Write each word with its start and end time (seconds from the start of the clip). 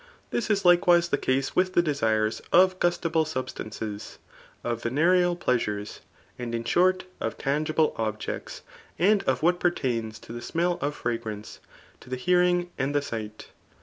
This 0.31 0.49
is 0.49 0.65
likewise 0.65 1.09
the 1.09 1.17
case 1.19 1.55
with 1.55 1.73
clift 1.73 1.85
desiiw 1.87 2.41
of 2.51 2.79
gustable 2.79 3.27
substances, 3.27 4.17
of 4.63 4.81
venereal 4.81 5.35
pleasures^ 5.37 5.99
and 6.39 6.55
in 6.55 6.63
shoif 6.63 7.01
pf 7.21 7.35
tangiUe 7.37 7.93
objects, 7.99 8.63
and 8.97 9.21
of 9.25 9.43
what 9.43 9.59
pertains 9.59 10.17
to 10.21 10.33
the 10.33 10.41
smell 10.41 10.79
^ 10.79 10.79
fn^rance^ 10.91 11.59
to 11.99 12.09
the 12.09 12.15
hearing 12.15 12.71
and 12.79 12.95
the 12.95 13.03
sight. 13.03 13.49